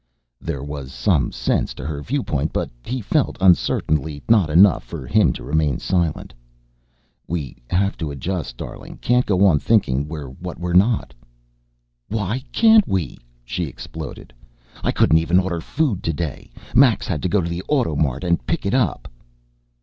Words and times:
There 0.39 0.63
was 0.63 0.91
some 0.91 1.31
sense 1.31 1.75
to 1.75 1.85
her 1.85 2.01
viewpoint 2.01 2.51
but, 2.53 2.71
he 2.83 3.01
felt 3.01 3.37
uncertainly, 3.39 4.23
not 4.27 4.49
enough 4.49 4.83
for 4.83 5.05
him 5.05 5.31
to 5.33 5.43
remain 5.43 5.77
silent. 5.77 6.33
"We 7.27 7.55
have 7.69 7.95
to 7.97 8.09
adjust, 8.09 8.57
darling, 8.57 8.97
can't 8.97 9.27
go 9.27 9.45
on 9.45 9.59
thinking 9.59 10.07
we're 10.07 10.29
what 10.29 10.59
we're 10.59 10.73
not." 10.73 11.13
"Why 12.09 12.43
can't 12.51 12.87
we?" 12.87 13.19
she 13.45 13.65
exploded. 13.65 14.33
"I 14.83 14.91
couldn't 14.91 15.19
even 15.19 15.37
order 15.39 15.61
food 15.61 16.01
today. 16.01 16.49
Max 16.73 17.05
had 17.07 17.21
to 17.21 17.29
go 17.29 17.39
to 17.39 17.47
the 17.47 17.61
AutoMart 17.69 18.23
and 18.23 18.43
pick 18.47 18.65
it 18.65 18.73
up!" 18.73 19.07